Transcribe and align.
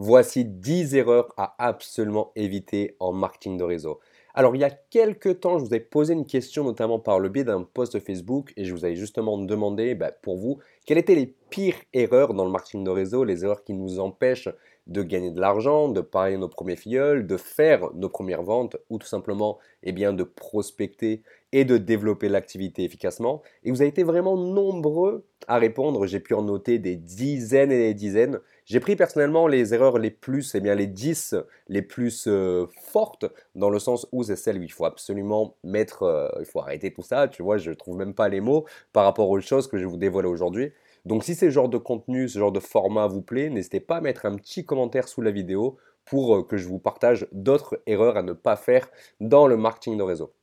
Voici 0.00 0.44
10 0.44 0.94
erreurs 0.94 1.34
à 1.36 1.56
absolument 1.58 2.30
éviter 2.36 2.94
en 3.00 3.12
marketing 3.12 3.56
de 3.56 3.64
réseau. 3.64 3.98
Alors 4.32 4.54
il 4.54 4.60
y 4.60 4.64
a 4.64 4.70
quelques 4.70 5.40
temps, 5.40 5.58
je 5.58 5.64
vous 5.64 5.74
ai 5.74 5.80
posé 5.80 6.14
une 6.14 6.24
question 6.24 6.62
notamment 6.62 7.00
par 7.00 7.18
le 7.18 7.28
biais 7.28 7.42
d'un 7.42 7.64
post 7.64 7.98
Facebook 7.98 8.52
et 8.56 8.64
je 8.64 8.72
vous 8.72 8.84
avais 8.84 8.94
justement 8.94 9.38
demandé 9.38 9.96
bah, 9.96 10.12
pour 10.12 10.36
vous 10.36 10.60
quelles 10.86 10.98
étaient 10.98 11.16
les 11.16 11.34
pires 11.50 11.82
erreurs 11.94 12.32
dans 12.32 12.44
le 12.44 12.50
marketing 12.52 12.84
de 12.84 12.90
réseau, 12.90 13.24
les 13.24 13.42
erreurs 13.42 13.64
qui 13.64 13.72
nous 13.72 13.98
empêchent 13.98 14.50
de 14.86 15.02
gagner 15.02 15.32
de 15.32 15.40
l'argent, 15.40 15.88
de 15.88 16.00
parier 16.00 16.36
nos 16.36 16.48
premiers 16.48 16.76
filleuls, 16.76 17.26
de 17.26 17.36
faire 17.36 17.90
nos 17.94 18.08
premières 18.08 18.44
ventes 18.44 18.76
ou 18.90 18.98
tout 18.98 19.06
simplement 19.06 19.58
eh 19.82 19.92
de 19.92 20.22
prospecter 20.22 21.22
et 21.52 21.64
de 21.64 21.76
développer 21.76 22.28
l'activité 22.28 22.84
efficacement. 22.84 23.42
Et 23.64 23.70
vous 23.70 23.80
avez 23.80 23.90
été 23.90 24.02
vraiment 24.02 24.36
nombreux 24.36 25.24
à 25.46 25.58
répondre. 25.58 26.06
J'ai 26.06 26.20
pu 26.20 26.34
en 26.34 26.42
noter 26.42 26.78
des 26.78 26.96
dizaines 26.96 27.72
et 27.72 27.78
des 27.78 27.94
dizaines. 27.94 28.38
J'ai 28.68 28.80
pris 28.80 28.96
personnellement 28.96 29.46
les 29.46 29.72
erreurs 29.72 29.96
les 29.98 30.10
plus, 30.10 30.54
eh 30.54 30.60
bien 30.60 30.74
les 30.74 30.86
10 30.86 31.36
les 31.68 31.80
plus 31.80 32.26
euh, 32.26 32.66
fortes, 32.82 33.24
dans 33.54 33.70
le 33.70 33.78
sens 33.78 34.06
où 34.12 34.22
c'est 34.22 34.36
celle 34.36 34.58
où 34.58 34.62
il 34.62 34.70
faut 34.70 34.84
absolument 34.84 35.56
mettre, 35.64 36.02
euh, 36.02 36.28
il 36.38 36.44
faut 36.44 36.60
arrêter 36.60 36.92
tout 36.92 37.00
ça. 37.00 37.28
Tu 37.28 37.42
vois, 37.42 37.56
je 37.56 37.70
ne 37.70 37.74
trouve 37.74 37.96
même 37.96 38.12
pas 38.12 38.28
les 38.28 38.42
mots 38.42 38.66
par 38.92 39.04
rapport 39.04 39.30
aux 39.30 39.40
choses 39.40 39.68
que 39.68 39.78
je 39.78 39.84
vais 39.84 39.90
vous 39.90 39.96
dévoiler 39.96 40.28
aujourd'hui. 40.28 40.70
Donc 41.06 41.24
si 41.24 41.34
ce 41.34 41.48
genre 41.48 41.70
de 41.70 41.78
contenu, 41.78 42.28
ce 42.28 42.38
genre 42.38 42.52
de 42.52 42.60
format 42.60 43.06
vous 43.06 43.22
plaît, 43.22 43.48
n'hésitez 43.48 43.80
pas 43.80 43.96
à 43.96 44.00
mettre 44.02 44.26
un 44.26 44.36
petit 44.36 44.66
commentaire 44.66 45.08
sous 45.08 45.22
la 45.22 45.30
vidéo 45.30 45.78
pour 46.04 46.36
euh, 46.36 46.42
que 46.42 46.58
je 46.58 46.68
vous 46.68 46.78
partage 46.78 47.26
d'autres 47.32 47.80
erreurs 47.86 48.18
à 48.18 48.22
ne 48.22 48.34
pas 48.34 48.56
faire 48.56 48.90
dans 49.18 49.46
le 49.46 49.56
marketing 49.56 49.96
de 49.96 50.02
réseau. 50.02 50.34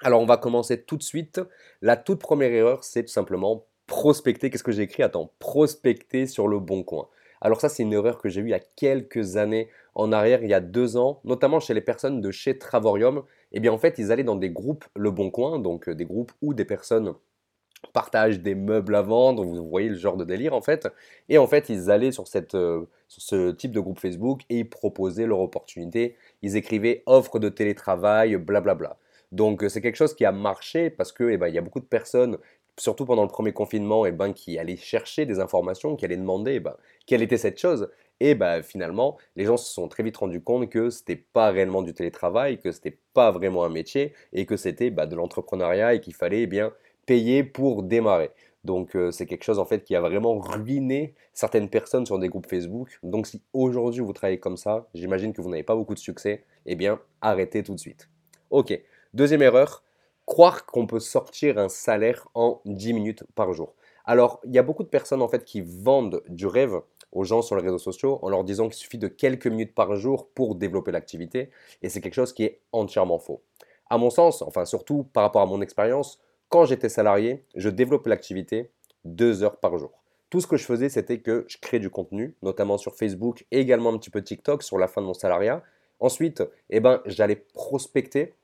Alors 0.00 0.20
on 0.20 0.26
va 0.26 0.36
commencer 0.36 0.80
tout 0.84 0.96
de 0.96 1.02
suite. 1.02 1.40
La 1.82 1.96
toute 1.96 2.20
première 2.20 2.52
erreur, 2.52 2.84
c'est 2.84 3.02
tout 3.02 3.12
simplement 3.12 3.66
prospecter. 3.88 4.48
Qu'est-ce 4.48 4.62
que 4.62 4.70
j'ai 4.70 4.82
écrit? 4.82 5.02
Attends, 5.02 5.32
prospecter 5.40 6.28
sur 6.28 6.46
le 6.46 6.60
bon 6.60 6.84
coin. 6.84 7.08
Alors 7.44 7.60
ça, 7.60 7.68
c'est 7.68 7.82
une 7.82 7.92
erreur 7.92 8.18
que 8.18 8.30
j'ai 8.30 8.40
eue 8.40 8.46
il 8.46 8.50
y 8.50 8.54
a 8.54 8.58
quelques 8.58 9.36
années 9.36 9.68
en 9.94 10.12
arrière, 10.12 10.42
il 10.42 10.48
y 10.48 10.54
a 10.54 10.60
deux 10.60 10.96
ans, 10.96 11.20
notamment 11.24 11.60
chez 11.60 11.74
les 11.74 11.82
personnes 11.82 12.22
de 12.22 12.30
chez 12.30 12.58
Travorium. 12.58 13.22
Eh 13.52 13.60
bien 13.60 13.70
en 13.70 13.78
fait, 13.78 13.98
ils 13.98 14.10
allaient 14.10 14.24
dans 14.24 14.34
des 14.34 14.50
groupes 14.50 14.86
Le 14.96 15.10
Bon 15.10 15.30
Coin, 15.30 15.58
donc 15.58 15.88
euh, 15.88 15.94
des 15.94 16.06
groupes 16.06 16.32
où 16.40 16.54
des 16.54 16.64
personnes 16.64 17.14
partage 17.92 18.40
des 18.40 18.54
meubles 18.54 18.94
à 18.94 19.02
vendre, 19.02 19.44
vous 19.44 19.68
voyez 19.68 19.90
le 19.90 19.96
genre 19.96 20.16
de 20.16 20.24
délire 20.24 20.54
en 20.54 20.62
fait. 20.62 20.88
Et 21.28 21.36
en 21.36 21.46
fait, 21.46 21.68
ils 21.68 21.90
allaient 21.90 22.12
sur, 22.12 22.26
cette, 22.26 22.54
euh, 22.54 22.86
ce 23.08 23.50
type 23.50 23.72
de 23.72 23.80
groupe 23.80 24.00
Facebook 24.00 24.40
et 24.48 24.60
ils 24.60 24.68
proposaient 24.68 25.26
leur 25.26 25.40
opportunité. 25.40 26.16
Ils 26.40 26.56
écrivaient 26.56 27.02
offre 27.04 27.38
de 27.38 27.50
télétravail, 27.50 28.36
blablabla. 28.36 28.96
Donc 29.32 29.64
euh, 29.64 29.68
c'est 29.68 29.82
quelque 29.82 29.96
chose 29.96 30.14
qui 30.14 30.24
a 30.24 30.32
marché 30.32 30.90
parce 30.90 31.12
que 31.12 31.24
eh 31.24 31.36
ben, 31.36 31.48
il 31.48 31.54
y 31.54 31.58
a 31.58 31.60
beaucoup 31.62 31.80
de 31.80 31.84
personnes, 31.84 32.38
surtout 32.78 33.04
pendant 33.04 33.22
le 33.22 33.28
premier 33.28 33.52
confinement, 33.52 34.06
eh 34.06 34.12
ben, 34.12 34.32
qui 34.32 34.58
allaient 34.58 34.76
chercher 34.76 35.26
des 35.26 35.40
informations, 35.40 35.96
qui 35.96 36.04
allaient 36.04 36.16
demander 36.16 36.54
eh 36.54 36.60
ben, 36.60 36.76
quelle 37.06 37.22
était 37.22 37.38
cette 37.38 37.58
chose. 37.58 37.88
Et 38.20 38.34
ben, 38.34 38.62
finalement, 38.62 39.16
les 39.36 39.44
gens 39.44 39.56
se 39.56 39.72
sont 39.72 39.88
très 39.88 40.02
vite 40.02 40.16
rendus 40.16 40.40
compte 40.40 40.68
que 40.70 40.90
ce 40.90 41.00
n'était 41.00 41.24
pas 41.32 41.50
réellement 41.50 41.82
du 41.82 41.94
télétravail, 41.94 42.58
que 42.58 42.70
ce 42.70 42.78
n'était 42.78 42.98
pas 43.12 43.30
vraiment 43.30 43.64
un 43.64 43.68
métier 43.68 44.14
et 44.32 44.46
que 44.46 44.56
c'était 44.56 44.90
de 44.90 45.16
l'entrepreneuriat 45.16 45.94
et 45.94 46.00
qu'il 46.00 46.14
fallait 46.14 46.42
eh 46.42 46.46
bien 46.46 46.72
payer 47.06 47.44
pour 47.44 47.82
démarrer. 47.82 48.30
Donc 48.64 48.96
euh, 48.96 49.10
c'est 49.10 49.26
quelque 49.26 49.44
chose 49.44 49.58
en 49.58 49.66
fait 49.66 49.84
qui 49.84 49.94
a 49.94 50.00
vraiment 50.00 50.38
ruiné 50.38 51.14
certaines 51.34 51.68
personnes 51.68 52.06
sur 52.06 52.18
des 52.18 52.28
groupes 52.28 52.48
Facebook. 52.48 52.98
Donc 53.02 53.26
si 53.26 53.42
aujourd'hui 53.52 54.00
vous 54.00 54.12
travaillez 54.12 54.40
comme 54.40 54.56
ça, 54.56 54.88
j'imagine 54.94 55.32
que 55.32 55.42
vous 55.42 55.50
n'avez 55.50 55.62
pas 55.62 55.76
beaucoup 55.76 55.94
de 55.94 55.98
succès, 55.98 56.44
eh 56.64 56.74
bien 56.74 56.98
arrêtez 57.20 57.62
tout 57.62 57.74
de 57.74 57.80
suite. 57.80 58.08
Ok, 58.50 58.78
deuxième 59.12 59.42
erreur, 59.42 59.82
croire 60.26 60.66
qu'on 60.66 60.86
peut 60.86 61.00
sortir 61.00 61.58
un 61.58 61.68
salaire 61.68 62.28
en 62.34 62.60
10 62.64 62.92
minutes 62.92 63.24
par 63.34 63.52
jour. 63.52 63.74
Alors 64.04 64.40
il 64.44 64.54
y 64.54 64.58
a 64.58 64.62
beaucoup 64.62 64.82
de 64.82 64.88
personnes 64.88 65.22
en 65.22 65.28
fait 65.28 65.44
qui 65.44 65.60
vendent 65.60 66.22
du 66.28 66.46
rêve 66.46 66.80
aux 67.12 67.24
gens 67.24 67.42
sur 67.42 67.56
les 67.56 67.62
réseaux 67.62 67.78
sociaux 67.78 68.18
en 68.22 68.28
leur 68.28 68.44
disant 68.44 68.64
qu'il 68.64 68.74
suffit 68.74 68.98
de 68.98 69.08
quelques 69.08 69.46
minutes 69.46 69.74
par 69.74 69.96
jour 69.96 70.28
pour 70.34 70.56
développer 70.56 70.92
l'activité 70.92 71.50
et 71.82 71.88
c'est 71.88 72.00
quelque 72.00 72.14
chose 72.14 72.32
qui 72.32 72.44
est 72.44 72.60
entièrement 72.72 73.18
faux. 73.18 73.42
À 73.88 73.98
mon 73.98 74.10
sens, 74.10 74.42
enfin 74.42 74.64
surtout 74.64 75.04
par 75.12 75.22
rapport 75.22 75.42
à 75.42 75.46
mon 75.46 75.60
expérience, 75.60 76.20
quand 76.48 76.64
j'étais 76.64 76.88
salarié, 76.88 77.44
je 77.54 77.68
développais 77.68 78.10
l'activité 78.10 78.70
deux 79.04 79.42
heures 79.42 79.56
par 79.56 79.76
jour. 79.78 79.90
Tout 80.30 80.40
ce 80.40 80.46
que 80.46 80.56
je 80.56 80.64
faisais, 80.64 80.88
c'était 80.88 81.20
que 81.20 81.44
je 81.48 81.58
créais 81.58 81.80
du 81.80 81.90
contenu, 81.90 82.34
notamment 82.42 82.78
sur 82.78 82.96
Facebook 82.96 83.46
et 83.50 83.60
également 83.60 83.92
un 83.92 83.98
petit 83.98 84.10
peu 84.10 84.22
TikTok 84.22 84.62
sur 84.62 84.78
la 84.78 84.88
fin 84.88 85.00
de 85.00 85.06
mon 85.06 85.14
salariat. 85.14 85.62
Ensuite, 86.00 86.42
eh 86.70 86.80
ben, 86.80 87.00
j'allais 87.06 87.36
prospecter 87.36 88.34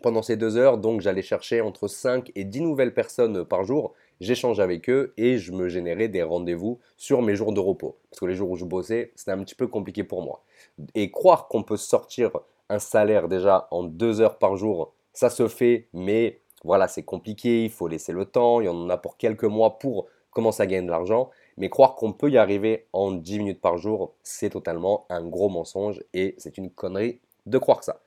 pendant 0.00 0.22
ces 0.22 0.36
deux 0.36 0.56
heures, 0.56 0.78
donc 0.78 1.00
j'allais 1.00 1.22
chercher 1.22 1.60
entre 1.60 1.88
5 1.88 2.32
et 2.34 2.44
10 2.44 2.62
nouvelles 2.62 2.94
personnes 2.94 3.44
par 3.44 3.64
jour. 3.64 3.94
J'échangeais 4.20 4.62
avec 4.62 4.90
eux 4.90 5.14
et 5.16 5.38
je 5.38 5.52
me 5.52 5.68
générais 5.68 6.08
des 6.08 6.22
rendez-vous 6.22 6.78
sur 6.96 7.22
mes 7.22 7.34
jours 7.34 7.52
de 7.52 7.60
repos. 7.60 7.96
Parce 8.10 8.20
que 8.20 8.26
les 8.26 8.34
jours 8.34 8.50
où 8.50 8.56
je 8.56 8.64
bossais, 8.64 9.12
c'était 9.14 9.30
un 9.30 9.42
petit 9.42 9.54
peu 9.54 9.66
compliqué 9.66 10.04
pour 10.04 10.22
moi. 10.22 10.42
Et 10.94 11.10
croire 11.10 11.48
qu'on 11.48 11.62
peut 11.62 11.76
sortir 11.76 12.30
un 12.68 12.78
salaire 12.78 13.28
déjà 13.28 13.68
en 13.70 13.82
deux 13.82 14.20
heures 14.20 14.38
par 14.38 14.56
jour, 14.56 14.92
ça 15.12 15.30
se 15.30 15.48
fait, 15.48 15.88
mais 15.92 16.40
voilà, 16.64 16.88
c'est 16.88 17.02
compliqué, 17.02 17.64
il 17.64 17.70
faut 17.70 17.88
laisser 17.88 18.12
le 18.12 18.26
temps, 18.26 18.60
il 18.60 18.66
y 18.66 18.68
en 18.68 18.88
a 18.90 18.96
pour 18.96 19.16
quelques 19.16 19.44
mois 19.44 19.78
pour 19.78 20.06
commencer 20.30 20.62
à 20.62 20.66
gagner 20.66 20.86
de 20.86 20.90
l'argent. 20.90 21.30
Mais 21.56 21.68
croire 21.68 21.94
qu'on 21.94 22.12
peut 22.12 22.30
y 22.30 22.38
arriver 22.38 22.86
en 22.92 23.12
10 23.12 23.38
minutes 23.38 23.60
par 23.60 23.78
jour, 23.78 24.14
c'est 24.22 24.50
totalement 24.50 25.06
un 25.08 25.26
gros 25.26 25.48
mensonge 25.48 26.02
et 26.14 26.34
c'est 26.38 26.58
une 26.58 26.70
connerie 26.70 27.20
de 27.46 27.58
croire 27.58 27.82
ça. 27.82 28.00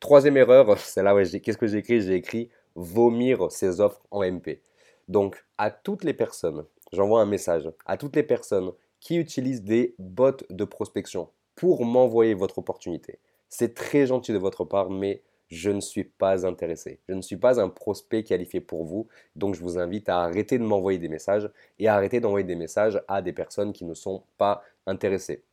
Troisième 0.00 0.36
erreur, 0.36 0.78
c'est 0.78 1.02
là, 1.02 1.14
ouais, 1.14 1.24
qu'est-ce 1.40 1.58
que 1.58 1.66
j'ai 1.66 1.78
écrit? 1.78 2.00
J'ai 2.00 2.14
écrit 2.14 2.50
vomir 2.74 3.50
ses 3.50 3.80
offres 3.80 4.02
en 4.10 4.22
MP. 4.22 4.60
Donc, 5.08 5.44
à 5.56 5.70
toutes 5.70 6.04
les 6.04 6.14
personnes, 6.14 6.64
j'envoie 6.92 7.20
un 7.22 7.26
message, 7.26 7.70
à 7.86 7.96
toutes 7.96 8.16
les 8.16 8.22
personnes 8.22 8.72
qui 9.00 9.16
utilisent 9.16 9.62
des 9.62 9.94
bots 9.98 10.36
de 10.50 10.64
prospection 10.64 11.30
pour 11.54 11.84
m'envoyer 11.84 12.34
votre 12.34 12.58
opportunité. 12.58 13.18
C'est 13.48 13.74
très 13.74 14.06
gentil 14.06 14.32
de 14.32 14.38
votre 14.38 14.64
part, 14.64 14.90
mais 14.90 15.22
je 15.48 15.70
ne 15.70 15.80
suis 15.80 16.04
pas 16.04 16.46
intéressé. 16.46 16.98
Je 17.08 17.14
ne 17.14 17.22
suis 17.22 17.36
pas 17.36 17.60
un 17.60 17.68
prospect 17.68 18.24
qualifié 18.24 18.60
pour 18.60 18.84
vous. 18.84 19.06
Donc 19.36 19.54
je 19.54 19.60
vous 19.60 19.78
invite 19.78 20.08
à 20.08 20.22
arrêter 20.22 20.58
de 20.58 20.64
m'envoyer 20.64 20.98
des 20.98 21.08
messages 21.08 21.48
et 21.78 21.88
à 21.88 21.94
arrêter 21.94 22.20
d'envoyer 22.20 22.44
des 22.44 22.56
messages 22.56 23.00
à 23.06 23.22
des 23.22 23.32
personnes 23.32 23.72
qui 23.72 23.84
ne 23.84 23.94
sont 23.94 24.24
pas 24.38 24.62
intéressées. 24.86 25.44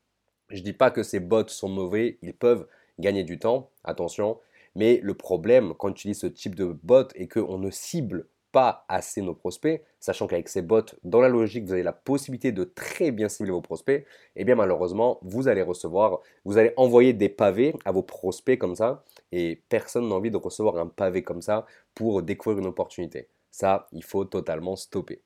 Je 0.50 0.60
ne 0.60 0.64
dis 0.64 0.74
pas 0.74 0.92
que 0.92 1.04
ces 1.04 1.20
bots 1.20 1.48
sont 1.48 1.70
mauvais, 1.70 2.18
ils 2.22 2.34
peuvent 2.34 2.68
gagner 3.00 3.24
du 3.24 3.40
temps, 3.40 3.70
attention. 3.84 4.40
Mais 4.76 5.00
le 5.04 5.14
problème 5.14 5.74
quand 5.78 5.92
tu 5.92 6.02
utilises 6.02 6.20
ce 6.20 6.28
type 6.28 6.56
de 6.56 6.66
bot 6.66 7.08
et 7.16 7.28
qu'on 7.28 7.58
ne 7.58 7.70
cible 7.70 8.28
pas 8.54 8.86
assez 8.88 9.22
nos 9.22 9.34
prospects, 9.34 9.84
sachant 10.00 10.28
qu'avec 10.28 10.48
ces 10.48 10.62
bots, 10.62 10.86
dans 11.04 11.20
la 11.20 11.28
logique, 11.28 11.66
vous 11.66 11.74
avez 11.74 11.84
la 11.84 11.92
possibilité 11.92 12.52
de 12.52 12.64
très 12.64 13.12
bien 13.12 13.28
cibler 13.28 13.52
vos 13.52 13.62
prospects, 13.62 14.02
et 14.02 14.06
eh 14.36 14.46
bien 14.46 14.56
malheureusement, 14.56 15.20
vous 15.24 15.48
allez 15.48 15.64
recevoir, 15.64 16.20
vous 16.46 16.58
allez 16.60 16.72
envoyer 16.78 17.14
des 17.14 17.30
pavés 17.30 17.74
à 17.84 17.92
vos 17.92 18.04
prospects 18.04 18.60
comme 18.60 18.76
ça, 18.76 19.04
et 19.32 19.64
personne 19.70 20.08
n'a 20.08 20.16
envie 20.16 20.30
de 20.30 20.38
recevoir 20.38 20.78
un 20.78 20.88
pavé 20.88 21.24
comme 21.24 21.42
ça 21.42 21.66
pour 21.96 22.22
découvrir 22.22 22.60
une 22.60 22.68
opportunité. 22.68 23.28
Ça, 23.50 23.88
il 23.92 24.04
faut 24.04 24.24
totalement 24.24 24.76
stopper. 24.76 25.22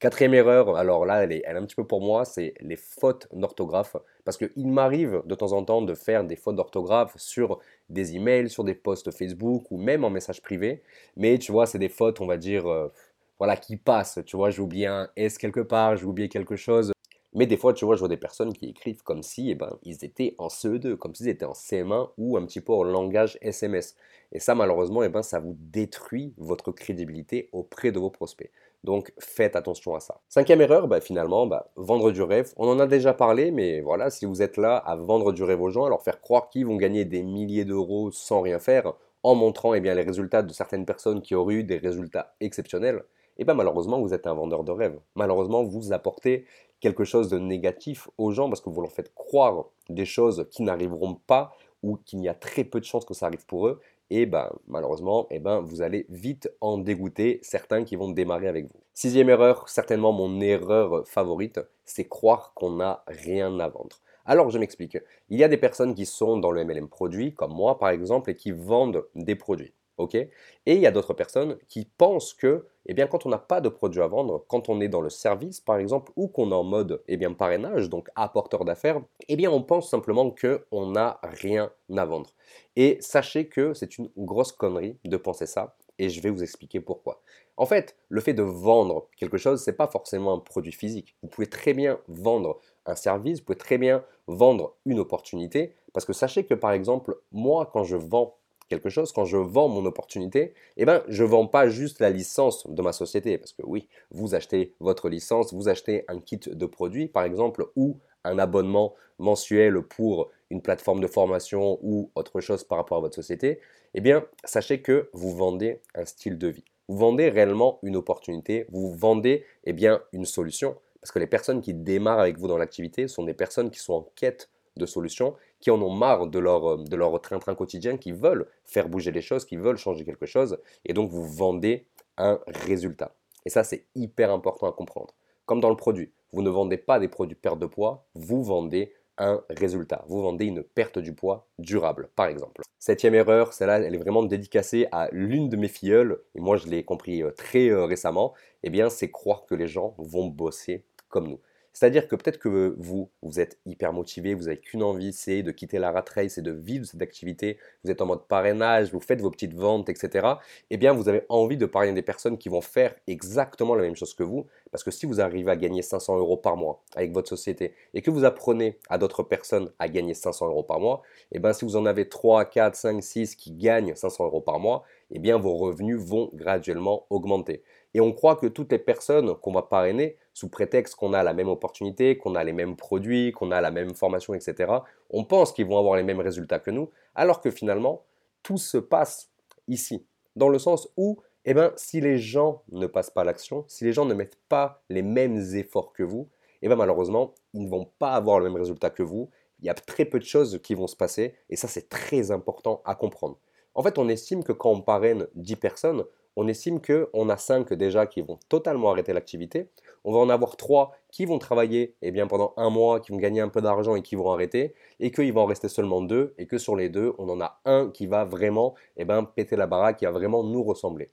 Quatrième 0.00 0.34
erreur, 0.34 0.76
alors 0.76 1.04
là, 1.06 1.24
elle 1.24 1.32
est, 1.32 1.44
un 1.44 1.64
petit 1.64 1.74
peu 1.74 1.84
pour 1.84 2.00
moi, 2.00 2.24
c'est 2.24 2.54
les 2.60 2.76
fautes 2.76 3.26
d'orthographe. 3.32 3.96
Parce 4.24 4.36
qu'il 4.36 4.68
m'arrive 4.68 5.22
de 5.26 5.34
temps 5.34 5.52
en 5.52 5.64
temps 5.64 5.82
de 5.82 5.92
faire 5.94 6.22
des 6.22 6.36
fautes 6.36 6.54
d'orthographe 6.54 7.14
sur 7.16 7.58
des 7.88 8.14
emails, 8.14 8.48
sur 8.48 8.62
des 8.62 8.74
posts 8.76 9.10
Facebook 9.10 9.72
ou 9.72 9.76
même 9.76 10.04
en 10.04 10.10
message 10.10 10.40
privé. 10.40 10.82
Mais 11.16 11.36
tu 11.38 11.50
vois, 11.50 11.66
c'est 11.66 11.80
des 11.80 11.88
fautes, 11.88 12.20
on 12.20 12.26
va 12.26 12.36
dire, 12.36 12.68
euh, 12.68 12.92
voilà, 13.38 13.56
qui 13.56 13.76
passent. 13.76 14.20
Tu 14.24 14.36
vois, 14.36 14.50
j'ai 14.50 14.62
oublié 14.62 14.86
un 14.86 15.08
S 15.16 15.36
quelque 15.36 15.60
part, 15.60 15.96
j'ai 15.96 16.04
oublié 16.06 16.28
quelque 16.28 16.54
chose. 16.54 16.92
Mais 17.34 17.46
des 17.46 17.56
fois, 17.56 17.74
tu 17.74 17.84
vois, 17.84 17.96
je 17.96 18.00
vois 18.00 18.08
des 18.08 18.16
personnes 18.16 18.52
qui 18.52 18.66
écrivent 18.66 19.02
comme 19.02 19.24
si 19.24 19.50
eh 19.50 19.54
ben, 19.56 19.76
ils 19.82 20.04
étaient 20.04 20.34
en 20.38 20.46
CE2, 20.48 20.96
comme 20.96 21.14
s'ils 21.14 21.28
étaient 21.28 21.44
en 21.44 21.52
CM1 21.52 22.10
ou 22.18 22.36
un 22.36 22.46
petit 22.46 22.60
peu 22.60 22.72
en 22.72 22.84
langage 22.84 23.36
SMS. 23.42 23.96
Et 24.32 24.38
ça, 24.40 24.54
malheureusement, 24.54 25.02
eh 25.02 25.08
ben, 25.08 25.22
ça 25.22 25.40
vous 25.40 25.56
détruit 25.58 26.34
votre 26.36 26.72
crédibilité 26.72 27.48
auprès 27.52 27.92
de 27.92 27.98
vos 27.98 28.10
prospects. 28.10 28.50
Donc 28.84 29.12
faites 29.18 29.56
attention 29.56 29.94
à 29.94 30.00
ça. 30.00 30.20
Cinquième 30.28 30.60
erreur, 30.60 30.88
bah, 30.88 31.00
finalement, 31.00 31.46
bah, 31.46 31.70
vendre 31.76 32.10
du 32.10 32.22
rêve. 32.22 32.52
On 32.56 32.68
en 32.68 32.78
a 32.78 32.86
déjà 32.86 33.12
parlé, 33.12 33.50
mais 33.50 33.80
voilà, 33.80 34.10
si 34.10 34.24
vous 34.24 34.42
êtes 34.42 34.56
là 34.56 34.76
à 34.76 34.96
vendre 34.96 35.32
du 35.32 35.42
rêve 35.42 35.60
aux 35.60 35.70
gens, 35.70 35.84
à 35.84 35.88
leur 35.88 36.02
faire 36.02 36.20
croire 36.20 36.48
qu'ils 36.48 36.66
vont 36.66 36.76
gagner 36.76 37.04
des 37.04 37.22
milliers 37.22 37.64
d'euros 37.64 38.10
sans 38.12 38.40
rien 38.40 38.58
faire, 38.58 38.92
en 39.22 39.34
montrant 39.34 39.74
eh 39.74 39.80
les 39.80 39.92
résultats 39.92 40.42
de 40.42 40.52
certaines 40.52 40.86
personnes 40.86 41.22
qui 41.22 41.34
auraient 41.34 41.56
eu 41.56 41.64
des 41.64 41.78
résultats 41.78 42.34
exceptionnels, 42.40 43.02
et 43.36 43.42
eh 43.42 43.44
bien 43.44 43.54
malheureusement, 43.54 44.00
vous 44.00 44.14
êtes 44.14 44.26
un 44.26 44.34
vendeur 44.34 44.64
de 44.64 44.72
rêve. 44.72 44.98
Malheureusement, 45.14 45.62
vous 45.62 45.92
apportez 45.92 46.44
quelque 46.80 47.04
chose 47.04 47.28
de 47.28 47.38
négatif 47.38 48.08
aux 48.18 48.32
gens 48.32 48.48
parce 48.48 48.60
que 48.60 48.68
vous 48.68 48.80
leur 48.80 48.90
faites 48.90 49.14
croire 49.14 49.66
des 49.88 50.04
choses 50.04 50.46
qui 50.50 50.62
n'arriveront 50.62 51.14
pas 51.26 51.52
ou 51.82 51.96
qu'il 52.04 52.20
y 52.20 52.28
a 52.28 52.34
très 52.34 52.64
peu 52.64 52.80
de 52.80 52.84
chances 52.84 53.04
que 53.04 53.14
ça 53.14 53.26
arrive 53.26 53.46
pour 53.46 53.68
eux 53.68 53.80
et 54.10 54.24
ben, 54.26 54.50
malheureusement, 54.66 55.26
eh 55.30 55.38
ben, 55.38 55.60
vous 55.60 55.82
allez 55.82 56.06
vite 56.08 56.50
en 56.60 56.78
dégoûter 56.78 57.40
certains 57.42 57.84
qui 57.84 57.96
vont 57.96 58.10
démarrer 58.10 58.48
avec 58.48 58.64
vous. 58.64 58.80
Sixième 58.94 59.28
erreur, 59.28 59.68
certainement 59.68 60.12
mon 60.12 60.40
erreur 60.40 61.06
favorite, 61.06 61.60
c'est 61.84 62.08
croire 62.08 62.52
qu'on 62.54 62.72
n'a 62.72 63.04
rien 63.06 63.60
à 63.60 63.68
vendre. 63.68 64.00
Alors 64.24 64.50
je 64.50 64.58
m'explique. 64.58 64.98
Il 65.28 65.38
y 65.38 65.44
a 65.44 65.48
des 65.48 65.56
personnes 65.56 65.94
qui 65.94 66.06
sont 66.06 66.38
dans 66.38 66.50
le 66.50 66.64
MLM 66.64 66.88
produit, 66.88 67.34
comme 67.34 67.52
moi 67.52 67.78
par 67.78 67.90
exemple, 67.90 68.30
et 68.30 68.34
qui 68.34 68.50
vendent 68.50 69.06
des 69.14 69.36
produits. 69.36 69.72
Ok? 69.98 70.14
Et 70.14 70.30
il 70.66 70.80
y 70.80 70.86
a 70.86 70.90
d'autres 70.90 71.14
personnes 71.14 71.58
qui 71.68 71.84
pensent 71.84 72.32
que, 72.32 72.66
eh 72.86 72.94
bien, 72.94 73.06
quand 73.06 73.26
on 73.26 73.28
n'a 73.28 73.38
pas 73.38 73.60
de 73.60 73.68
produit 73.68 74.00
à 74.00 74.06
vendre, 74.06 74.44
quand 74.48 74.68
on 74.68 74.80
est 74.80 74.88
dans 74.88 75.00
le 75.00 75.10
service, 75.10 75.60
par 75.60 75.78
exemple, 75.78 76.12
ou 76.16 76.28
qu'on 76.28 76.50
est 76.50 76.54
en 76.54 76.64
mode, 76.64 77.02
eh 77.08 77.16
bien, 77.16 77.32
parrainage, 77.32 77.90
donc 77.90 78.08
apporteur 78.14 78.64
d'affaires, 78.64 79.00
eh 79.28 79.36
bien, 79.36 79.50
on 79.50 79.62
pense 79.62 79.90
simplement 79.90 80.30
qu'on 80.30 80.90
n'a 80.90 81.20
rien 81.22 81.70
à 81.96 82.04
vendre. 82.04 82.30
Et 82.76 82.96
sachez 83.00 83.48
que 83.48 83.74
c'est 83.74 83.98
une 83.98 84.10
grosse 84.16 84.52
connerie 84.52 84.96
de 85.04 85.16
penser 85.16 85.46
ça, 85.46 85.76
et 85.98 86.08
je 86.08 86.20
vais 86.20 86.30
vous 86.30 86.42
expliquer 86.42 86.80
pourquoi. 86.80 87.20
En 87.56 87.66
fait, 87.66 87.96
le 88.08 88.20
fait 88.20 88.34
de 88.34 88.42
vendre 88.42 89.08
quelque 89.16 89.36
chose, 89.36 89.64
ce 89.64 89.70
n'est 89.70 89.76
pas 89.76 89.88
forcément 89.88 90.34
un 90.34 90.38
produit 90.38 90.72
physique. 90.72 91.16
Vous 91.22 91.28
pouvez 91.28 91.48
très 91.48 91.74
bien 91.74 91.98
vendre 92.06 92.60
un 92.86 92.94
service, 92.94 93.40
vous 93.40 93.46
pouvez 93.46 93.58
très 93.58 93.78
bien 93.78 94.04
vendre 94.28 94.76
une 94.86 95.00
opportunité, 95.00 95.74
parce 95.92 96.06
que 96.06 96.12
sachez 96.12 96.44
que 96.44 96.54
par 96.54 96.70
exemple, 96.70 97.18
moi, 97.32 97.68
quand 97.72 97.82
je 97.82 97.96
vends 97.96 98.36
quelque 98.68 98.88
chose, 98.88 99.12
quand 99.12 99.24
je 99.24 99.36
vends 99.36 99.68
mon 99.68 99.84
opportunité, 99.86 100.54
eh 100.76 100.84
ben, 100.84 101.02
je 101.08 101.24
ne 101.24 101.28
vends 101.28 101.46
pas 101.46 101.68
juste 101.68 102.00
la 102.00 102.10
licence 102.10 102.66
de 102.66 102.82
ma 102.82 102.92
société. 102.92 103.38
Parce 103.38 103.52
que 103.52 103.62
oui, 103.64 103.88
vous 104.10 104.34
achetez 104.34 104.74
votre 104.80 105.08
licence, 105.08 105.52
vous 105.52 105.68
achetez 105.68 106.04
un 106.08 106.20
kit 106.20 106.38
de 106.38 106.66
produits, 106.66 107.08
par 107.08 107.24
exemple, 107.24 107.66
ou 107.76 107.98
un 108.24 108.38
abonnement 108.38 108.94
mensuel 109.18 109.82
pour 109.82 110.30
une 110.50 110.62
plateforme 110.62 111.00
de 111.00 111.06
formation 111.06 111.78
ou 111.82 112.10
autre 112.14 112.40
chose 112.40 112.64
par 112.64 112.78
rapport 112.78 112.98
à 112.98 113.00
votre 113.00 113.14
société, 113.14 113.60
eh 113.94 114.00
bien, 114.00 114.24
sachez 114.44 114.80
que 114.80 115.10
vous 115.12 115.34
vendez 115.34 115.80
un 115.94 116.04
style 116.04 116.38
de 116.38 116.48
vie. 116.48 116.64
Vous 116.88 116.96
vendez 116.96 117.28
réellement 117.28 117.78
une 117.82 117.96
opportunité, 117.96 118.66
vous 118.70 118.92
vendez 118.92 119.44
eh 119.64 119.72
bien, 119.72 120.00
une 120.12 120.24
solution. 120.24 120.76
Parce 121.00 121.12
que 121.12 121.18
les 121.18 121.26
personnes 121.26 121.60
qui 121.60 121.74
démarrent 121.74 122.20
avec 122.20 122.38
vous 122.38 122.48
dans 122.48 122.58
l'activité 122.58 123.08
sont 123.08 123.24
des 123.24 123.34
personnes 123.34 123.70
qui 123.70 123.78
sont 123.78 123.94
en 123.94 124.08
quête 124.16 124.48
de 124.76 124.86
solutions, 124.86 125.34
qui 125.60 125.70
en 125.70 125.80
ont 125.82 125.90
marre 125.90 126.26
de 126.26 126.38
leur, 126.38 126.72
euh, 126.72 126.84
de 126.84 126.96
leur 126.96 127.20
train-train 127.20 127.54
quotidien, 127.54 127.96
qui 127.96 128.12
veulent 128.12 128.46
faire 128.64 128.88
bouger 128.88 129.10
les 129.10 129.20
choses, 129.20 129.44
qui 129.44 129.56
veulent 129.56 129.78
changer 129.78 130.04
quelque 130.04 130.26
chose, 130.26 130.58
et 130.84 130.92
donc 130.92 131.10
vous 131.10 131.26
vendez 131.26 131.86
un 132.16 132.40
résultat. 132.46 133.14
Et 133.44 133.50
ça, 133.50 133.64
c'est 133.64 133.86
hyper 133.94 134.30
important 134.30 134.68
à 134.68 134.72
comprendre. 134.72 135.14
Comme 135.46 135.60
dans 135.60 135.70
le 135.70 135.76
produit, 135.76 136.12
vous 136.32 136.42
ne 136.42 136.50
vendez 136.50 136.76
pas 136.76 136.98
des 136.98 137.08
produits 137.08 137.36
perte 137.36 137.58
de 137.58 137.66
poids, 137.66 138.06
vous 138.14 138.42
vendez 138.42 138.92
un 139.18 139.42
résultat. 139.50 140.04
Vous 140.08 140.22
vendez 140.22 140.46
une 140.46 140.62
perte 140.62 140.98
du 140.98 141.12
poids 141.12 141.48
durable, 141.58 142.08
par 142.14 142.26
exemple. 142.26 142.62
Septième 142.78 143.14
erreur, 143.14 143.52
celle-là, 143.52 143.80
elle 143.80 143.94
est 143.94 143.98
vraiment 143.98 144.22
dédicacée 144.22 144.86
à 144.92 145.08
l'une 145.10 145.48
de 145.48 145.56
mes 145.56 145.68
filleules, 145.68 146.22
et 146.34 146.40
moi 146.40 146.56
je 146.56 146.68
l'ai 146.68 146.84
compris 146.84 147.22
euh, 147.22 147.32
très 147.32 147.68
euh, 147.68 147.84
récemment, 147.84 148.34
eh 148.62 148.70
bien 148.70 148.88
c'est 148.88 149.10
croire 149.10 149.46
que 149.46 149.54
les 149.54 149.66
gens 149.66 149.94
vont 149.98 150.26
bosser 150.26 150.84
comme 151.08 151.28
nous. 151.28 151.40
C'est-à-dire 151.78 152.08
que 152.08 152.16
peut-être 152.16 152.40
que 152.40 152.74
vous, 152.76 153.08
vous 153.22 153.38
êtes 153.38 153.56
hyper 153.64 153.92
motivé, 153.92 154.34
vous 154.34 154.46
n'avez 154.46 154.56
qu'une 154.56 154.82
envie, 154.82 155.12
c'est 155.12 155.44
de 155.44 155.52
quitter 155.52 155.78
la 155.78 155.92
rat 155.92 156.04
race 156.12 156.36
et 156.36 156.42
de 156.42 156.50
vivre 156.50 156.84
cette 156.84 157.00
activité. 157.00 157.56
Vous 157.84 157.92
êtes 157.92 158.00
en 158.00 158.06
mode 158.06 158.26
parrainage, 158.26 158.90
vous 158.90 158.98
faites 158.98 159.20
vos 159.20 159.30
petites 159.30 159.54
ventes, 159.54 159.88
etc. 159.88 160.26
Eh 160.70 160.76
bien, 160.76 160.92
vous 160.92 161.08
avez 161.08 161.22
envie 161.28 161.56
de 161.56 161.66
parrainer 161.66 161.92
des 161.92 162.02
personnes 162.02 162.36
qui 162.36 162.48
vont 162.48 162.62
faire 162.62 162.96
exactement 163.06 163.76
la 163.76 163.84
même 163.84 163.94
chose 163.94 164.12
que 164.12 164.24
vous. 164.24 164.46
Parce 164.72 164.82
que 164.82 164.90
si 164.90 165.06
vous 165.06 165.20
arrivez 165.20 165.52
à 165.52 165.54
gagner 165.54 165.82
500 165.82 166.18
euros 166.18 166.36
par 166.36 166.56
mois 166.56 166.82
avec 166.96 167.12
votre 167.12 167.28
société 167.28 167.74
et 167.94 168.02
que 168.02 168.10
vous 168.10 168.24
apprenez 168.24 168.76
à 168.88 168.98
d'autres 168.98 169.22
personnes 169.22 169.70
à 169.78 169.88
gagner 169.88 170.14
500 170.14 170.48
euros 170.48 170.64
par 170.64 170.80
mois, 170.80 171.02
eh 171.30 171.38
bien, 171.38 171.52
si 171.52 171.64
vous 171.64 171.76
en 171.76 171.86
avez 171.86 172.08
3, 172.08 172.46
4, 172.46 172.74
5, 172.74 173.00
6 173.00 173.36
qui 173.36 173.52
gagnent 173.52 173.94
500 173.94 174.24
euros 174.24 174.40
par 174.40 174.58
mois, 174.58 174.82
eh 175.12 175.20
bien, 175.20 175.38
vos 175.38 175.56
revenus 175.56 175.98
vont 175.98 176.28
graduellement 176.34 177.06
augmenter. 177.08 177.62
Et 177.98 178.00
on 178.00 178.12
croit 178.12 178.36
que 178.36 178.46
toutes 178.46 178.70
les 178.70 178.78
personnes 178.78 179.34
qu'on 179.34 179.50
va 179.50 179.62
parrainer, 179.62 180.18
sous 180.32 180.48
prétexte 180.48 180.94
qu'on 180.94 181.14
a 181.14 181.24
la 181.24 181.34
même 181.34 181.48
opportunité, 181.48 182.16
qu'on 182.16 182.36
a 182.36 182.44
les 182.44 182.52
mêmes 182.52 182.76
produits, 182.76 183.32
qu'on 183.32 183.50
a 183.50 183.60
la 183.60 183.72
même 183.72 183.92
formation, 183.92 184.34
etc., 184.34 184.72
on 185.10 185.24
pense 185.24 185.50
qu'ils 185.50 185.66
vont 185.66 185.80
avoir 185.80 185.96
les 185.96 186.04
mêmes 186.04 186.20
résultats 186.20 186.60
que 186.60 186.70
nous, 186.70 186.92
alors 187.16 187.40
que 187.40 187.50
finalement, 187.50 188.04
tout 188.44 188.56
se 188.56 188.78
passe 188.78 189.32
ici. 189.66 190.06
Dans 190.36 190.48
le 190.48 190.60
sens 190.60 190.88
où, 190.96 191.18
eh 191.44 191.54
bien, 191.54 191.72
si 191.74 192.00
les 192.00 192.18
gens 192.18 192.62
ne 192.70 192.86
passent 192.86 193.10
pas 193.10 193.24
l'action, 193.24 193.64
si 193.66 193.82
les 193.82 193.92
gens 193.92 194.04
ne 194.04 194.14
mettent 194.14 194.38
pas 194.48 194.80
les 194.88 195.02
mêmes 195.02 195.56
efforts 195.56 195.92
que 195.92 196.04
vous, 196.04 196.28
eh 196.62 196.68
bien, 196.68 196.76
malheureusement, 196.76 197.34
ils 197.52 197.64
ne 197.64 197.68
vont 197.68 197.90
pas 197.98 198.12
avoir 198.12 198.38
le 198.38 198.44
même 198.44 198.60
résultat 198.60 198.90
que 198.90 199.02
vous. 199.02 199.28
Il 199.58 199.66
y 199.66 199.70
a 199.70 199.74
très 199.74 200.04
peu 200.04 200.20
de 200.20 200.24
choses 200.24 200.60
qui 200.62 200.76
vont 200.76 200.86
se 200.86 200.94
passer, 200.94 201.34
et 201.50 201.56
ça, 201.56 201.66
c'est 201.66 201.88
très 201.88 202.30
important 202.30 202.80
à 202.84 202.94
comprendre. 202.94 203.40
En 203.74 203.82
fait, 203.82 203.98
on 203.98 204.08
estime 204.08 204.44
que 204.44 204.52
quand 204.52 204.70
on 204.70 204.82
parraine 204.82 205.26
10 205.34 205.56
personnes, 205.56 206.04
on 206.40 206.46
estime 206.46 206.80
qu'on 206.80 207.28
a 207.30 207.36
5 207.36 207.72
déjà 207.72 208.06
qui 208.06 208.20
vont 208.20 208.38
totalement 208.48 208.92
arrêter 208.92 209.12
l'activité. 209.12 209.70
On 210.04 210.12
va 210.12 210.20
en 210.20 210.28
avoir 210.28 210.56
3 210.56 210.92
qui 211.10 211.24
vont 211.24 211.40
travailler 211.40 211.96
eh 212.00 212.12
bien, 212.12 212.28
pendant 212.28 212.54
un 212.56 212.70
mois, 212.70 213.00
qui 213.00 213.10
vont 213.10 213.18
gagner 213.18 213.40
un 213.40 213.48
peu 213.48 213.60
d'argent 213.60 213.96
et 213.96 214.02
qui 214.02 214.14
vont 214.14 214.30
arrêter, 214.30 214.72
et 215.00 215.10
qu'il 215.10 215.32
va 215.32 215.40
en 215.40 215.46
rester 215.46 215.68
seulement 215.68 216.00
2, 216.00 216.36
et 216.38 216.46
que 216.46 216.56
sur 216.56 216.76
les 216.76 216.90
deux, 216.90 217.12
on 217.18 217.28
en 217.28 217.40
a 217.40 217.60
un 217.64 217.90
qui 217.90 218.06
va 218.06 218.24
vraiment 218.24 218.76
eh 218.96 219.04
bien, 219.04 219.24
péter 219.24 219.56
la 219.56 219.66
baraque, 219.66 219.96
qui 219.96 220.04
va 220.04 220.12
vraiment 220.12 220.44
nous 220.44 220.62
ressembler 220.62 221.10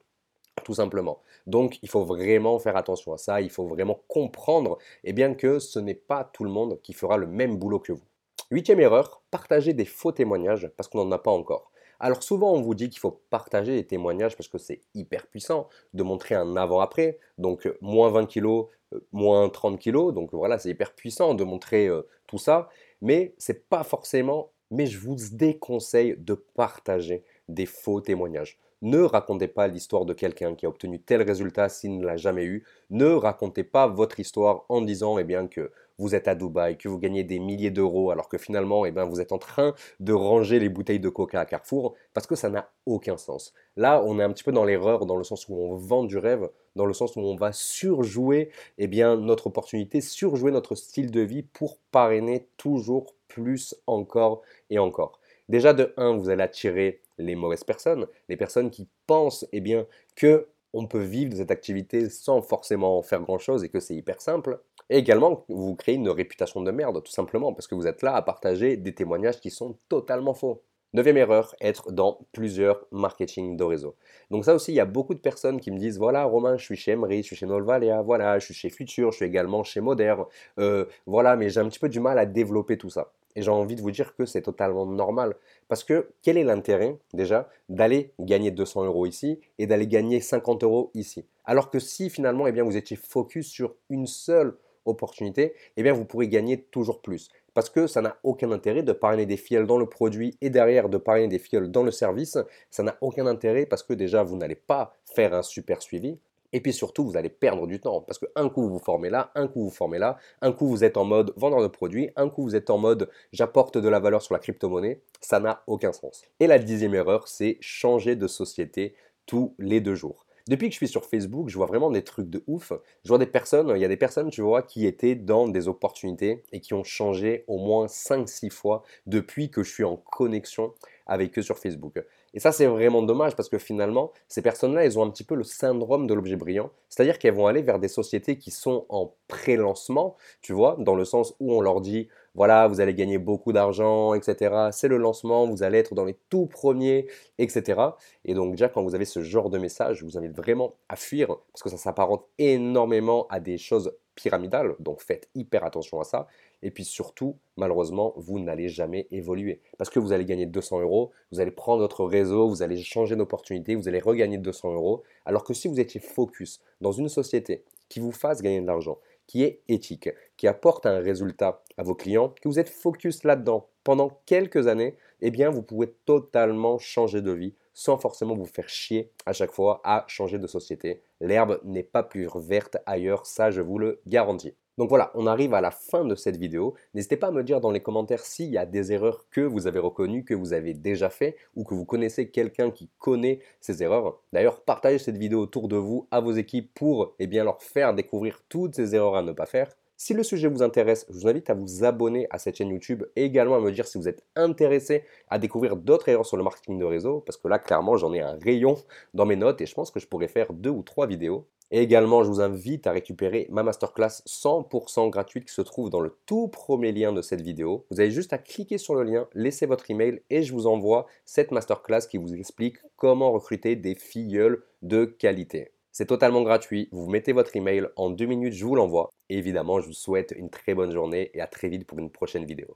tout 0.63 0.75
simplement. 0.75 1.21
Donc 1.47 1.79
il 1.81 1.89
faut 1.89 2.05
vraiment 2.05 2.57
faire 2.59 2.77
attention 2.77 3.13
à 3.13 3.17
ça, 3.17 3.41
il 3.41 3.49
faut 3.49 3.67
vraiment 3.67 3.99
comprendre 4.07 4.77
eh 5.03 5.11
bien, 5.11 5.33
que 5.33 5.57
ce 5.57 5.79
n'est 5.79 5.95
pas 5.95 6.23
tout 6.23 6.43
le 6.43 6.51
monde 6.51 6.79
qui 6.83 6.93
fera 6.93 7.17
le 7.17 7.27
même 7.27 7.57
boulot 7.57 7.79
que 7.79 7.93
vous. 7.93 8.05
Huitième 8.51 8.79
erreur, 8.79 9.21
partager 9.31 9.73
des 9.73 9.85
faux 9.85 10.11
témoignages 10.11 10.71
parce 10.77 10.87
qu'on 10.87 11.03
n'en 11.03 11.11
a 11.11 11.19
pas 11.19 11.31
encore. 11.31 11.71
Alors 12.05 12.21
souvent 12.21 12.53
on 12.53 12.61
vous 12.61 12.75
dit 12.75 12.91
qu'il 12.91 12.99
faut 12.99 13.19
partager 13.31 13.73
les 13.73 13.83
témoignages 13.83 14.37
parce 14.37 14.47
que 14.47 14.59
c'est 14.59 14.81
hyper 14.93 15.25
puissant 15.25 15.69
de 15.95 16.03
montrer 16.03 16.35
un 16.35 16.55
avant-après, 16.55 17.17
donc 17.39 17.65
euh, 17.65 17.79
moins 17.81 18.11
20 18.11 18.27
kg, 18.27 18.45
euh, 18.45 18.99
moins 19.11 19.49
30 19.49 19.79
kg, 19.79 20.13
donc 20.13 20.31
voilà 20.31 20.59
c'est 20.59 20.69
hyper 20.69 20.93
puissant 20.93 21.33
de 21.33 21.43
montrer 21.43 21.87
euh, 21.87 22.03
tout 22.27 22.37
ça, 22.37 22.69
mais 23.01 23.33
c'est 23.39 23.67
pas 23.69 23.83
forcément, 23.83 24.51
mais 24.69 24.85
je 24.85 24.99
vous 24.99 25.15
déconseille 25.31 26.15
de 26.19 26.35
partager 26.35 27.23
des 27.49 27.65
faux 27.65 28.01
témoignages. 28.01 28.59
Ne 28.83 29.01
racontez 29.01 29.47
pas 29.47 29.67
l'histoire 29.67 30.05
de 30.05 30.13
quelqu'un 30.13 30.53
qui 30.53 30.67
a 30.67 30.69
obtenu 30.69 31.01
tel 31.01 31.23
résultat 31.23 31.69
s'il 31.69 31.97
ne 31.97 32.05
l'a 32.05 32.17
jamais 32.17 32.43
eu. 32.43 32.65
Ne 32.91 33.07
racontez 33.07 33.63
pas 33.63 33.87
votre 33.87 34.19
histoire 34.19 34.63
en 34.69 34.81
disant 34.81 35.17
eh 35.17 35.23
bien, 35.23 35.47
que 35.47 35.71
vous 35.97 36.15
êtes 36.15 36.27
à 36.27 36.35
Dubaï, 36.35 36.77
que 36.77 36.89
vous 36.89 36.97
gagnez 36.97 37.23
des 37.23 37.39
milliers 37.39 37.71
d'euros 37.71 38.11
alors 38.11 38.29
que 38.29 38.37
finalement 38.37 38.85
eh 38.85 38.91
bien, 38.91 39.05
vous 39.05 39.21
êtes 39.21 39.31
en 39.31 39.37
train 39.37 39.73
de 39.99 40.13
ranger 40.13 40.59
les 40.59 40.69
bouteilles 40.69 40.99
de 40.99 41.09
coca 41.09 41.39
à 41.39 41.45
Carrefour 41.45 41.95
parce 42.13 42.27
que 42.27 42.35
ça 42.35 42.49
n'a 42.49 42.69
aucun 42.85 43.17
sens. 43.17 43.53
Là, 43.75 44.03
on 44.05 44.19
est 44.19 44.23
un 44.23 44.31
petit 44.31 44.43
peu 44.43 44.51
dans 44.51 44.65
l'erreur 44.65 45.05
dans 45.05 45.17
le 45.17 45.23
sens 45.23 45.47
où 45.47 45.55
on 45.55 45.75
vend 45.75 46.03
du 46.03 46.17
rêve, 46.17 46.49
dans 46.75 46.85
le 46.85 46.93
sens 46.93 47.15
où 47.15 47.19
on 47.21 47.35
va 47.35 47.51
surjouer 47.51 48.51
eh 48.77 48.87
bien, 48.87 49.15
notre 49.15 49.47
opportunité, 49.47 50.01
surjouer 50.01 50.51
notre 50.51 50.75
style 50.75 51.11
de 51.11 51.21
vie 51.21 51.43
pour 51.43 51.77
parrainer 51.91 52.47
toujours 52.57 53.15
plus 53.27 53.75
encore 53.87 54.41
et 54.69 54.79
encore. 54.79 55.19
Déjà 55.49 55.73
de 55.73 55.93
1, 55.97 56.17
vous 56.17 56.29
allez 56.29 56.43
attirer 56.43 57.01
les 57.17 57.35
mauvaises 57.35 57.63
personnes, 57.63 58.07
les 58.29 58.37
personnes 58.37 58.71
qui 58.71 58.87
pensent 59.07 59.47
eh 59.51 59.61
bien, 59.61 59.85
que 60.15 60.47
on 60.73 60.87
peut 60.87 61.01
vivre 61.01 61.31
de 61.31 61.37
cette 61.37 61.51
activité 61.51 62.09
sans 62.09 62.41
forcément 62.41 63.01
faire 63.01 63.21
grand-chose 63.21 63.63
et 63.63 63.69
que 63.69 63.79
c'est 63.79 63.95
hyper 63.95 64.21
simple. 64.21 64.59
Et 64.89 64.97
également, 64.97 65.45
vous 65.49 65.75
créez 65.75 65.95
une 65.95 66.09
réputation 66.09 66.61
de 66.61 66.71
merde, 66.71 67.01
tout 67.03 67.11
simplement, 67.11 67.53
parce 67.53 67.67
que 67.67 67.75
vous 67.75 67.87
êtes 67.87 68.01
là 68.01 68.15
à 68.15 68.21
partager 68.21 68.77
des 68.77 68.93
témoignages 68.93 69.39
qui 69.39 69.49
sont 69.49 69.77
totalement 69.89 70.33
faux. 70.33 70.61
Neuvième 70.93 71.17
erreur, 71.17 71.55
être 71.59 71.91
dans 71.91 72.19
plusieurs 72.31 72.85
marketing 72.91 73.57
de 73.57 73.63
réseau. 73.65 73.95
Donc 74.31 74.45
ça 74.45 74.55
aussi, 74.55 74.71
il 74.71 74.75
y 74.75 74.79
a 74.79 74.85
beaucoup 74.85 75.13
de 75.13 75.19
personnes 75.19 75.59
qui 75.59 75.69
me 75.69 75.77
disent, 75.77 75.97
voilà 75.97 76.23
Romain, 76.23 76.55
je 76.55 76.63
suis 76.63 76.77
chez 76.77 76.91
Emery, 76.91 77.17
je 77.17 77.27
suis 77.27 77.35
chez 77.35 77.45
Nolvalea, 77.45 78.01
voilà, 78.01 78.39
je 78.39 78.45
suis 78.45 78.53
chez 78.53 78.69
Future, 78.69 79.11
je 79.11 79.17
suis 79.17 79.25
également 79.25 79.63
chez 79.65 79.81
Modern, 79.81 80.23
euh, 80.57 80.85
voilà, 81.05 81.35
mais 81.35 81.49
j'ai 81.49 81.59
un 81.59 81.67
petit 81.67 81.79
peu 81.79 81.89
du 81.89 81.99
mal 81.99 82.17
à 82.17 82.25
développer 82.25 82.77
tout 82.77 82.89
ça. 82.89 83.11
Et 83.35 83.41
j'ai 83.41 83.51
envie 83.51 83.75
de 83.75 83.81
vous 83.81 83.91
dire 83.91 84.15
que 84.15 84.25
c'est 84.25 84.43
totalement 84.43 84.85
normal. 84.85 85.35
Parce 85.67 85.83
que 85.83 86.07
quel 86.21 86.37
est 86.37 86.45
l'intérêt 86.45 86.97
déjà 87.13 87.49
d'aller 87.67 88.13
gagner 88.19 88.51
200 88.51 88.85
euros 88.85 89.05
ici 89.05 89.41
et 89.59 89.67
d'aller 89.67 89.87
gagner 89.87 90.21
50 90.21 90.63
euros 90.63 90.91
ici? 90.93 91.25
Alors 91.43 91.69
que 91.69 91.79
si 91.79 92.09
finalement 92.09 92.47
eh 92.47 92.53
bien, 92.53 92.63
vous 92.63 92.77
étiez 92.77 92.95
focus 92.95 93.49
sur 93.49 93.75
une 93.89 94.07
seule 94.07 94.55
opportunité, 94.85 95.53
eh 95.77 95.83
bien, 95.83 95.93
vous 95.93 96.05
pourrez 96.05 96.27
gagner 96.27 96.61
toujours 96.61 97.01
plus. 97.01 97.29
Parce 97.53 97.69
que 97.69 97.87
ça 97.87 98.01
n'a 98.01 98.17
aucun 98.23 98.51
intérêt 98.51 98.83
de 98.83 98.91
parrainer 98.91 99.25
des 99.25 99.37
fioles 99.37 99.67
dans 99.67 99.77
le 99.77 99.85
produit 99.85 100.37
et 100.41 100.49
derrière 100.49 100.89
de 100.89 100.97
parrainer 100.97 101.27
des 101.27 101.39
fioles 101.39 101.71
dans 101.71 101.83
le 101.83 101.91
service. 101.91 102.37
Ça 102.69 102.83
n'a 102.83 102.97
aucun 103.01 103.25
intérêt 103.27 103.65
parce 103.65 103.83
que 103.83 103.93
déjà, 103.93 104.23
vous 104.23 104.35
n'allez 104.35 104.55
pas 104.55 104.93
faire 105.05 105.33
un 105.33 105.41
super 105.41 105.81
suivi. 105.81 106.19
Et 106.55 106.61
puis 106.61 106.71
surtout, 106.71 107.03
vous 107.05 107.17
allez 107.17 107.29
perdre 107.29 107.67
du 107.67 107.81
temps 107.81 107.99
parce 107.99 108.17
qu'un 108.17 108.47
coup 108.47 108.61
vous 108.61 108.69
vous 108.69 108.79
formez 108.79 109.09
là, 109.09 109.29
un 109.35 109.47
coup 109.47 109.65
vous 109.65 109.71
formez 109.71 109.97
là, 109.97 110.17
un 110.41 110.53
coup 110.53 110.67
vous 110.67 110.85
êtes 110.85 110.95
en 110.95 111.03
mode 111.03 111.33
vendeur 111.35 111.61
de 111.61 111.67
produits, 111.67 112.11
un 112.15 112.29
coup 112.29 112.43
vous 112.43 112.55
êtes 112.55 112.69
en 112.69 112.77
mode 112.77 113.09
j'apporte 113.33 113.77
de 113.77 113.89
la 113.89 113.99
valeur 113.99 114.21
sur 114.21 114.33
la 114.33 114.39
crypto-monnaie. 114.39 115.01
Ça 115.19 115.41
n'a 115.41 115.63
aucun 115.67 115.91
sens. 115.91 116.23
Et 116.39 116.47
la 116.47 116.57
dixième 116.57 116.95
erreur, 116.95 117.27
c'est 117.27 117.57
changer 117.59 118.15
de 118.15 118.27
société 118.27 118.95
tous 119.25 119.53
les 119.59 119.81
deux 119.81 119.95
jours. 119.95 120.24
Depuis 120.47 120.67
que 120.67 120.73
je 120.73 120.77
suis 120.77 120.87
sur 120.87 121.05
Facebook, 121.05 121.49
je 121.49 121.57
vois 121.57 121.65
vraiment 121.65 121.89
des 121.89 122.03
trucs 122.03 122.29
de 122.29 122.43
ouf. 122.45 122.71
Je 123.03 123.09
vois 123.09 123.17
des 123.17 123.25
personnes, 123.25 123.71
il 123.75 123.81
y 123.81 123.85
a 123.85 123.87
des 123.87 123.97
personnes, 123.97 124.29
tu 124.29 124.41
vois, 124.41 124.61
qui 124.61 124.85
étaient 124.85 125.15
dans 125.15 125.47
des 125.47 125.67
opportunités 125.67 126.43
et 126.51 126.59
qui 126.59 126.75
ont 126.75 126.83
changé 126.83 127.45
au 127.47 127.57
moins 127.57 127.87
5-6 127.87 128.51
fois 128.51 128.83
depuis 129.07 129.49
que 129.49 129.63
je 129.63 129.71
suis 129.71 129.83
en 129.83 129.95
connexion 129.97 130.73
avec 131.07 131.37
eux 131.39 131.41
sur 131.41 131.57
Facebook. 131.57 132.03
Et 132.35 132.39
ça, 132.39 132.51
c'est 132.51 132.67
vraiment 132.67 133.01
dommage 133.01 133.35
parce 133.35 133.49
que 133.49 133.57
finalement, 133.57 134.11
ces 134.27 134.43
personnes-là, 134.43 134.85
elles 134.85 134.99
ont 134.99 135.03
un 135.03 135.09
petit 135.09 135.23
peu 135.23 135.35
le 135.35 135.43
syndrome 135.43 136.05
de 136.05 136.13
l'objet 136.13 136.35
brillant. 136.35 136.69
C'est-à-dire 136.89 137.17
qu'elles 137.17 137.33
vont 137.33 137.47
aller 137.47 137.63
vers 137.63 137.79
des 137.79 137.87
sociétés 137.87 138.37
qui 138.37 138.51
sont 138.51 138.85
en 138.89 139.13
pré-lancement, 139.27 140.15
tu 140.41 140.53
vois, 140.53 140.75
dans 140.77 140.95
le 140.95 141.05
sens 141.05 141.33
où 141.39 141.53
on 141.53 141.61
leur 141.61 141.81
dit 141.81 142.07
voilà, 142.35 142.67
vous 142.67 142.81
allez 142.81 142.93
gagner 142.93 143.17
beaucoup 143.17 143.53
d'argent, 143.53 144.13
etc. 144.13 144.69
C'est 144.71 144.87
le 144.87 144.97
lancement, 144.97 145.47
vous 145.47 145.63
allez 145.63 145.79
être 145.79 145.95
dans 145.95 146.05
les 146.05 146.17
tout 146.29 146.45
premiers, 146.45 147.07
etc. 147.37 147.81
Et 148.25 148.33
donc 148.33 148.51
déjà, 148.51 148.69
quand 148.69 148.83
vous 148.83 148.93
avez 148.93 149.05
ce 149.05 149.21
genre 149.21 149.49
de 149.49 149.57
message, 149.57 149.97
je 149.99 150.05
vous 150.05 150.17
invite 150.17 150.35
vraiment 150.35 150.75
à 150.89 150.97
fuir 150.97 151.37
parce 151.51 151.63
que 151.63 151.69
ça 151.69 151.77
s'apparente 151.77 152.25
énormément 152.37 153.25
à 153.29 153.39
des 153.39 153.57
choses 153.57 153.93
pyramidales. 154.15 154.75
Donc 154.79 155.01
faites 155.01 155.29
hyper 155.35 155.63
attention 155.63 155.99
à 155.99 156.03
ça. 156.03 156.27
Et 156.61 156.71
puis 156.71 156.83
surtout, 156.83 157.37
malheureusement, 157.57 158.13
vous 158.17 158.39
n'allez 158.39 158.69
jamais 158.69 159.07
évoluer. 159.11 159.61
Parce 159.77 159.89
que 159.89 159.99
vous 159.99 160.11
allez 160.11 160.25
gagner 160.25 160.45
200 160.45 160.81
euros, 160.81 161.11
vous 161.31 161.39
allez 161.39 161.51
prendre 161.51 161.81
votre 161.81 162.03
réseau, 162.05 162.49
vous 162.49 162.63
allez 162.63 162.81
changer 162.81 163.15
d'opportunité, 163.15 163.75
vous 163.75 163.87
allez 163.87 163.99
regagner 163.99 164.37
200 164.37 164.73
euros. 164.73 165.03
Alors 165.25 165.43
que 165.43 165.53
si 165.53 165.67
vous 165.67 165.79
étiez 165.79 165.99
focus 165.99 166.61
dans 166.81 166.91
une 166.91 167.09
société 167.09 167.63
qui 167.87 167.99
vous 167.99 168.11
fasse 168.11 168.41
gagner 168.41 168.61
de 168.61 168.67
l'argent, 168.67 168.97
qui 169.27 169.43
est 169.43 169.61
éthique, 169.67 170.09
qui 170.37 170.47
apporte 170.47 170.85
un 170.85 170.99
résultat 170.99 171.63
à 171.77 171.83
vos 171.83 171.95
clients, 171.95 172.33
que 172.41 172.47
vous 172.47 172.59
êtes 172.59 172.69
focus 172.69 173.23
là-dedans 173.23 173.67
pendant 173.83 174.21
quelques 174.25 174.67
années, 174.67 174.95
eh 175.21 175.31
bien 175.31 175.49
vous 175.49 175.61
pouvez 175.61 175.91
totalement 176.05 176.77
changer 176.77 177.21
de 177.21 177.31
vie 177.31 177.53
sans 177.73 177.97
forcément 177.97 178.35
vous 178.35 178.45
faire 178.45 178.69
chier 178.69 179.11
à 179.25 179.33
chaque 179.33 179.51
fois 179.51 179.81
à 179.83 180.05
changer 180.07 180.39
de 180.39 180.47
société. 180.47 181.01
L'herbe 181.19 181.59
n'est 181.63 181.83
pas 181.83 182.03
plus 182.03 182.27
verte 182.35 182.77
ailleurs, 182.85 183.25
ça 183.25 183.51
je 183.51 183.61
vous 183.61 183.77
le 183.77 184.01
garantis. 184.07 184.55
Donc 184.77 184.89
voilà, 184.89 185.11
on 185.15 185.25
arrive 185.25 185.53
à 185.53 185.61
la 185.61 185.71
fin 185.71 186.03
de 186.03 186.15
cette 186.15 186.35
vidéo. 186.35 186.75
N'hésitez 186.93 187.15
pas 187.15 187.27
à 187.27 187.31
me 187.31 187.43
dire 187.43 187.61
dans 187.61 187.71
les 187.71 187.81
commentaires 187.81 188.25
s'il 188.25 188.49
y 188.49 188.57
a 188.57 188.65
des 188.65 188.91
erreurs 188.91 189.25
que 189.31 189.41
vous 189.41 189.67
avez 189.67 189.79
reconnues, 189.79 190.25
que 190.25 190.33
vous 190.33 190.51
avez 190.51 190.73
déjà 190.73 191.09
fait 191.09 191.37
ou 191.55 191.63
que 191.63 191.73
vous 191.73 191.85
connaissez 191.85 192.29
quelqu'un 192.29 192.71
qui 192.71 192.89
connaît 192.99 193.39
ces 193.61 193.83
erreurs. 193.83 194.21
D'ailleurs, 194.33 194.61
partagez 194.61 194.99
cette 194.99 195.17
vidéo 195.17 195.39
autour 195.39 195.69
de 195.69 195.77
vous 195.77 196.07
à 196.11 196.19
vos 196.19 196.33
équipes 196.33 196.73
pour 196.73 197.15
eh 197.19 197.27
bien, 197.27 197.45
leur 197.45 197.61
faire 197.61 197.93
découvrir 197.93 198.41
toutes 198.49 198.75
ces 198.75 198.95
erreurs 198.95 199.15
à 199.15 199.21
ne 199.21 199.31
pas 199.31 199.45
faire. 199.45 199.69
Si 199.97 200.13
le 200.13 200.23
sujet 200.23 200.49
vous 200.49 200.61
intéresse, 200.61 201.05
je 201.07 201.13
vous 201.13 201.27
invite 201.27 201.49
à 201.49 201.53
vous 201.53 201.85
abonner 201.85 202.27
à 202.29 202.37
cette 202.37 202.57
chaîne 202.57 202.69
YouTube 202.69 203.05
et 203.15 203.23
également 203.23 203.55
à 203.55 203.59
me 203.61 203.71
dire 203.71 203.87
si 203.87 203.97
vous 203.97 204.09
êtes 204.09 204.23
intéressé 204.35 205.05
à 205.29 205.39
découvrir 205.39 205.77
d'autres 205.77 206.09
erreurs 206.09 206.25
sur 206.25 206.35
le 206.35 206.43
marketing 206.43 206.77
de 206.77 206.83
réseau, 206.83 207.21
parce 207.21 207.37
que 207.37 207.47
là, 207.47 207.59
clairement, 207.59 207.95
j'en 207.95 208.13
ai 208.13 208.19
un 208.19 208.37
rayon 208.37 208.75
dans 209.13 209.25
mes 209.25 209.37
notes 209.37 209.61
et 209.61 209.65
je 209.65 209.73
pense 209.73 209.91
que 209.91 210.01
je 210.01 210.07
pourrais 210.07 210.27
faire 210.27 210.51
deux 210.51 210.69
ou 210.69 210.83
trois 210.83 211.07
vidéos. 211.07 211.47
Et 211.71 211.81
également, 211.81 212.23
je 212.23 212.29
vous 212.29 212.41
invite 212.41 212.87
à 212.87 212.91
récupérer 212.91 213.47
ma 213.49 213.63
masterclass 213.63 214.21
100% 214.27 215.09
gratuite 215.09 215.45
qui 215.45 215.53
se 215.53 215.61
trouve 215.61 215.89
dans 215.89 216.01
le 216.01 216.15
tout 216.25 216.49
premier 216.49 216.91
lien 216.91 217.13
de 217.13 217.21
cette 217.21 217.41
vidéo. 217.41 217.85
Vous 217.89 217.99
avez 218.01 218.11
juste 218.11 218.33
à 218.33 218.37
cliquer 218.37 218.77
sur 218.77 218.95
le 218.95 219.03
lien, 219.03 219.27
laisser 219.33 219.65
votre 219.65 219.89
email 219.89 220.21
et 220.29 220.43
je 220.43 220.53
vous 220.53 220.67
envoie 220.67 221.07
cette 221.23 221.51
masterclass 221.51 222.07
qui 222.09 222.17
vous 222.17 222.35
explique 222.35 222.77
comment 222.97 223.31
recruter 223.31 223.75
des 223.77 223.95
filleuls 223.95 224.61
de 224.83 225.05
qualité. 225.05 225.71
C'est 225.97 226.07
totalement 226.07 226.41
gratuit. 226.41 226.89
Vous 226.91 227.07
mettez 227.09 227.31
votre 227.31 227.55
email 227.55 227.87
en 227.95 228.09
deux 228.09 228.25
minutes, 228.25 228.51
je 228.51 228.65
vous 228.65 228.75
l'envoie. 228.75 229.13
Évidemment, 229.29 229.79
je 229.79 229.87
vous 229.87 229.93
souhaite 229.93 230.33
une 230.35 230.49
très 230.49 230.75
bonne 230.75 230.91
journée 230.91 231.31
et 231.33 231.39
à 231.39 231.47
très 231.47 231.69
vite 231.69 231.87
pour 231.87 231.99
une 231.99 232.11
prochaine 232.11 232.43
vidéo. 232.43 232.67